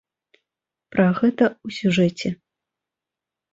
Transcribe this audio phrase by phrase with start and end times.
[0.95, 2.29] Пра гэта ў сюжэце.